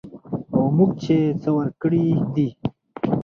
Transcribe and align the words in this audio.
او 0.53 0.63
موږ 0.77 0.91
چې 1.03 1.15
څه 1.41 1.49
ورکړي 1.57 2.05
دي 2.33 2.49